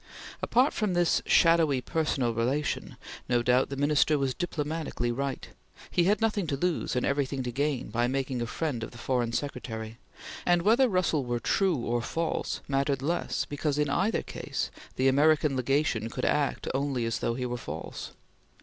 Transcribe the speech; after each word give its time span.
Apart 0.41 0.73
from 0.73 0.95
this 0.95 1.21
shadowy 1.27 1.79
personal 1.79 2.33
relation, 2.33 2.97
no 3.29 3.43
doubt 3.43 3.69
the 3.69 3.75
Minister 3.77 4.17
was 4.17 4.33
diplomatically 4.33 5.11
right; 5.11 5.49
he 5.91 6.05
had 6.05 6.21
nothing 6.21 6.47
to 6.47 6.57
lose 6.57 6.95
and 6.95 7.05
everything 7.05 7.43
to 7.43 7.51
gain 7.51 7.91
by 7.91 8.07
making 8.07 8.41
a 8.41 8.47
friend 8.47 8.81
of 8.81 8.89
the 8.89 8.97
Foreign 8.97 9.31
Secretary, 9.31 9.99
and 10.43 10.63
whether 10.63 10.89
Russell 10.89 11.23
were 11.23 11.39
true 11.39 11.75
or 11.77 12.01
false 12.01 12.61
mattered 12.67 13.03
less, 13.03 13.45
because, 13.45 13.77
in 13.77 13.91
either 13.91 14.23
case, 14.23 14.71
the 14.95 15.07
American 15.07 15.55
Legation 15.55 16.09
could 16.09 16.25
act 16.25 16.67
only 16.73 17.05
as 17.05 17.19
though 17.19 17.35
he 17.35 17.45
were 17.45 17.55
false. 17.55 18.11